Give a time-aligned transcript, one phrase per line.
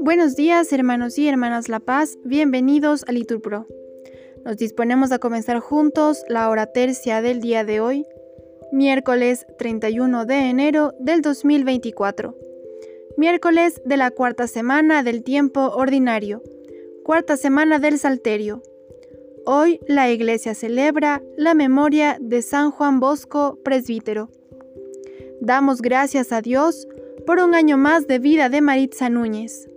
[0.00, 3.66] Buenos días, hermanos y hermanas La Paz, bienvenidos a Liturpro.
[4.44, 8.06] Nos disponemos a comenzar juntos la hora tercia del día de hoy,
[8.72, 12.36] miércoles 31 de enero del 2024,
[13.16, 16.42] miércoles de la cuarta semana del tiempo ordinario,
[17.04, 18.62] cuarta semana del Salterio.
[19.46, 24.30] Hoy la Iglesia celebra la memoria de San Juan Bosco, presbítero.
[25.40, 26.86] Damos gracias a Dios
[27.26, 29.68] por un año más de vida de Maritza Núñez.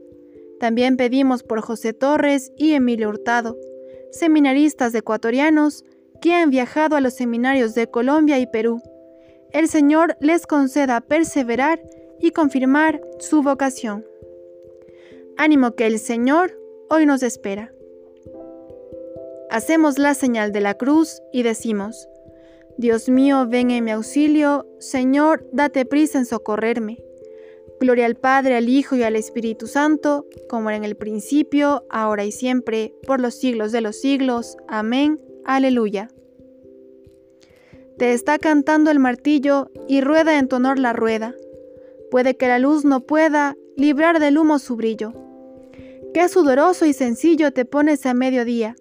[0.60, 3.58] También pedimos por José Torres y Emilio Hurtado,
[4.12, 5.86] seminaristas ecuatorianos
[6.22, 8.82] que han viajado a los seminarios de Colombia y Perú.
[9.52, 11.82] El Señor les conceda perseverar
[12.20, 14.06] y confirmar su vocación.
[15.38, 16.60] Ánimo que el Señor
[16.90, 17.74] hoy nos espera.
[19.50, 22.08] Hacemos la señal de la cruz y decimos,
[22.78, 27.00] Dios mío, ven en mi auxilio, Señor, date prisa en socorrerme.
[27.80, 32.26] Gloria al Padre, al Hijo y al Espíritu Santo, como era en el principio, ahora
[32.26, 34.58] y siempre, por los siglos de los siglos.
[34.68, 35.20] Amén.
[35.46, 36.10] Aleluya.
[37.98, 41.36] Te está cantando el martillo y rueda en tu honor la rueda.
[42.10, 45.14] Puede que la luz no pueda librar del humo su brillo.
[46.14, 48.76] Qué sudoroso y sencillo te pones a mediodía.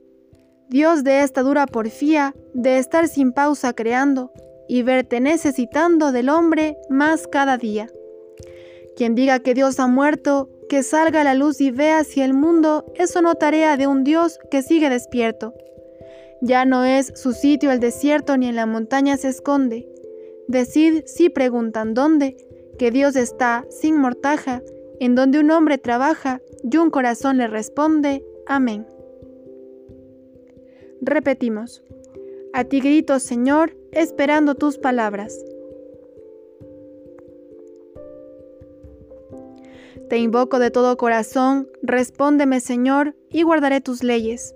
[0.73, 4.33] Dios de esta dura porfía, de estar sin pausa creando
[4.69, 7.91] y verte necesitando del hombre más cada día.
[8.97, 12.33] Quien diga que Dios ha muerto, que salga a la luz y vea si el
[12.33, 15.53] mundo es o no tarea de un Dios que sigue despierto.
[16.41, 19.87] Ya no es su sitio el desierto ni en la montaña se esconde.
[20.49, 22.35] Decid si preguntan dónde,
[22.79, 24.63] que Dios está sin mortaja,
[25.01, 28.25] en donde un hombre trabaja y un corazón le responde.
[28.47, 28.87] Amén.
[31.05, 31.83] Repetimos.
[32.53, 35.37] A ti grito, Señor, esperando tus palabras.
[40.09, 44.55] Te invoco de todo corazón, respóndeme Señor, y guardaré tus leyes.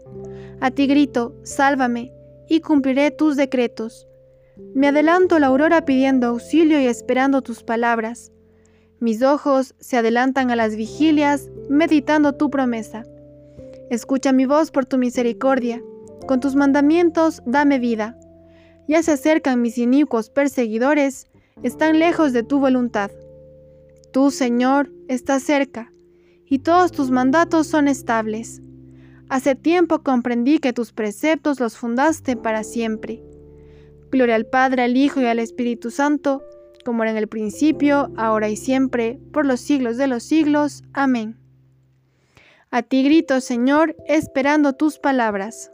[0.60, 2.12] A ti grito, sálvame,
[2.48, 4.06] y cumpliré tus decretos.
[4.72, 8.30] Me adelanto la aurora pidiendo auxilio y esperando tus palabras.
[9.00, 13.04] Mis ojos se adelantan a las vigilias, meditando tu promesa.
[13.90, 15.82] Escucha mi voz por tu misericordia,
[16.26, 18.18] con tus mandamientos dame vida.
[18.88, 21.28] Ya se acercan mis inicuos perseguidores,
[21.62, 23.10] están lejos de tu voluntad.
[24.12, 25.92] Tú, Señor, estás cerca,
[26.44, 28.62] y todos tus mandatos son estables.
[29.28, 33.22] Hace tiempo comprendí que tus preceptos los fundaste para siempre.
[34.10, 36.42] Gloria al Padre, al Hijo y al Espíritu Santo,
[36.84, 40.84] como era en el principio, ahora y siempre, por los siglos de los siglos.
[40.92, 41.36] Amén.
[42.70, 45.72] A ti grito, Señor, esperando tus palabras.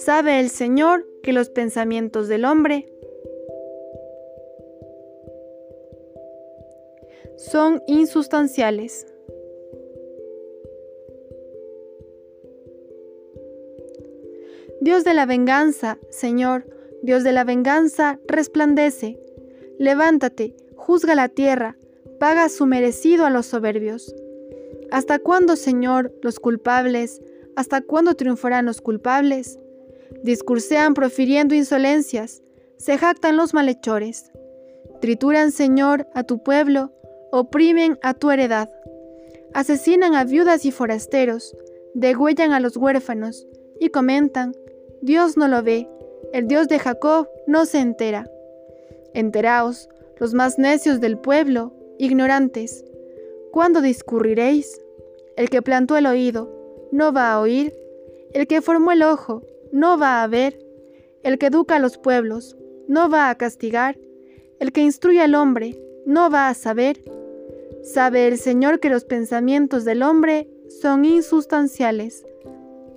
[0.00, 2.90] Sabe el Señor que los pensamientos del hombre
[7.36, 9.06] son insustanciales.
[14.80, 16.64] Dios de la venganza, Señor,
[17.02, 19.20] Dios de la venganza, resplandece.
[19.78, 21.76] Levántate, juzga la tierra,
[22.18, 24.14] paga su merecido a los soberbios.
[24.90, 27.20] ¿Hasta cuándo, Señor, los culpables?
[27.54, 29.58] ¿Hasta cuándo triunfarán los culpables?
[30.22, 32.42] Discursean profiriendo insolencias,
[32.76, 34.30] se jactan los malhechores.
[35.00, 36.92] Trituran, Señor, a tu pueblo,
[37.30, 38.70] oprimen a tu heredad.
[39.54, 41.56] Asesinan a viudas y forasteros,
[41.94, 43.46] degüellan a los huérfanos,
[43.80, 44.54] y comentan,
[45.02, 45.88] Dios no lo ve,
[46.32, 48.30] el Dios de Jacob no se entera.
[49.14, 49.88] Enteraos,
[50.18, 52.84] los más necios del pueblo, ignorantes,
[53.52, 54.80] ¿cuándo discurriréis?
[55.36, 56.50] El que plantó el oído,
[56.92, 57.74] ¿no va a oír?
[58.32, 59.42] El que formó el ojo,
[59.72, 60.58] no va a ver.
[61.22, 62.56] El que educa a los pueblos
[62.88, 63.98] no va a castigar.
[64.58, 67.02] El que instruye al hombre no va a saber.
[67.82, 70.48] Sabe el Señor que los pensamientos del hombre
[70.80, 72.24] son insustanciales.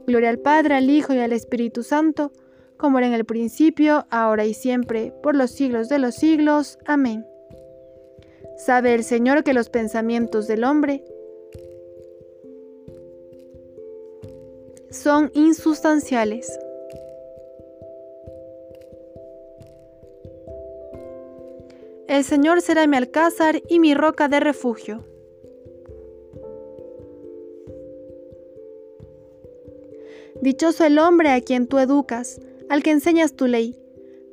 [0.08, 2.32] Gloria al Padre, al Hijo y al Espíritu Santo,
[2.78, 6.78] como era en el principio, ahora y siempre, por los siglos de los siglos.
[6.86, 7.26] Amén.
[8.58, 11.04] Sabe el Señor que los pensamientos del hombre
[14.94, 16.60] son insustanciales.
[22.08, 25.04] El Señor será mi alcázar y mi roca de refugio.
[30.42, 33.80] Dichoso el hombre a quien tú educas, al que enseñas tu ley,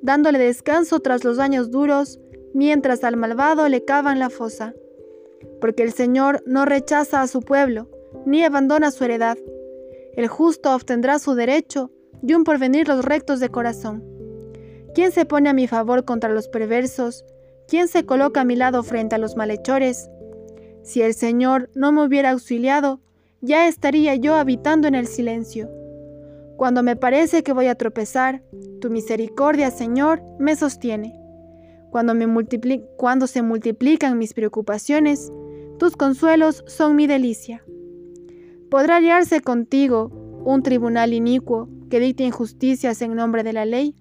[0.03, 2.21] dándole descanso tras los años duros,
[2.53, 4.75] mientras al malvado le cavan la fosa.
[5.61, 7.89] Porque el Señor no rechaza a su pueblo,
[8.27, 9.39] ni abandona su heredad
[10.15, 11.91] el justo obtendrá su derecho,
[12.23, 14.05] y un porvenir los rectos de corazón.
[14.95, 17.25] ¿Quién se pone a mi favor contra los perversos?
[17.69, 20.11] ¿Quién se coloca a mi lado frente a los malhechores?
[20.83, 23.01] Si el Señor no me hubiera auxiliado,
[23.41, 25.71] ya estaría yo habitando en el silencio.
[26.57, 28.43] Cuando me parece que voy a tropezar,
[28.81, 31.15] tu misericordia, Señor, me sostiene.
[31.91, 32.15] Cuando,
[32.97, 35.33] cuando se multiplican mis preocupaciones,
[35.79, 37.65] tus consuelos son mi delicia.
[38.71, 40.13] ¿Podrá hallarse contigo
[40.45, 43.97] un tribunal inicuo que dicte injusticias en nombre de la ley?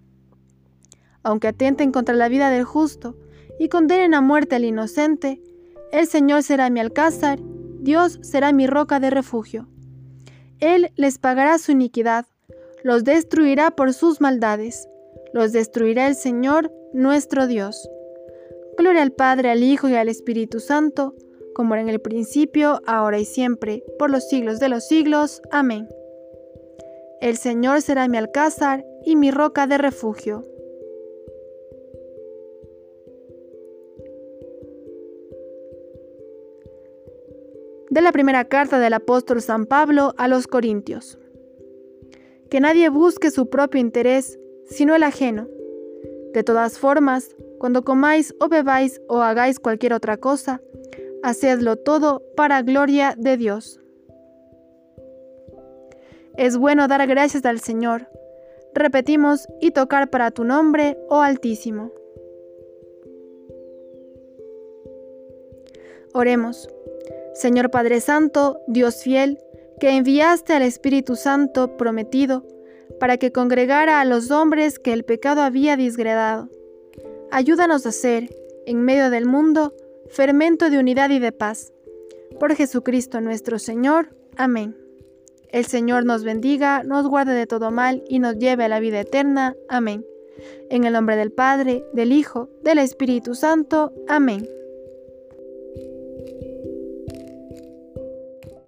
[1.23, 3.17] Aunque atenten contra la vida del justo
[3.59, 5.41] y condenen a muerte al inocente,
[5.91, 7.39] el Señor será mi alcázar,
[7.79, 9.67] Dios será mi roca de refugio.
[10.59, 12.27] Él les pagará su iniquidad,
[12.83, 14.87] los destruirá por sus maldades,
[15.33, 17.89] los destruirá el Señor nuestro Dios.
[18.77, 21.15] Gloria al Padre, al Hijo y al Espíritu Santo,
[21.59, 25.41] como era en el principio, ahora y siempre, por los siglos de los siglos.
[25.51, 25.89] Amén.
[27.19, 30.47] El Señor será mi alcázar y mi roca de refugio.
[37.89, 41.19] De la primera carta del apóstol San Pablo a los Corintios.
[42.49, 45.49] Que nadie busque su propio interés, sino el ajeno.
[46.31, 50.61] De todas formas, cuando comáis o bebáis o hagáis cualquier otra cosa,
[51.23, 53.79] hacedlo todo para gloria de Dios.
[56.37, 58.07] Es bueno dar gracias al Señor.
[58.73, 61.91] Repetimos, y tocar para tu nombre, oh Altísimo.
[66.13, 66.69] Oremos.
[67.33, 69.39] Señor Padre Santo, Dios fiel,
[69.79, 72.45] que enviaste al Espíritu Santo prometido
[72.99, 76.49] para que congregara a los hombres que el pecado había disgredado.
[77.31, 78.35] Ayúdanos a ser,
[78.65, 79.73] en medio del mundo,
[80.09, 81.73] fermento de unidad y de paz.
[82.39, 84.15] Por Jesucristo nuestro Señor.
[84.37, 84.75] Amén.
[85.51, 88.99] El Señor nos bendiga, nos guarde de todo mal y nos lleve a la vida
[88.99, 89.55] eterna.
[89.67, 90.05] Amén.
[90.69, 93.91] En el nombre del Padre, del Hijo, del Espíritu Santo.
[94.07, 94.47] Amén.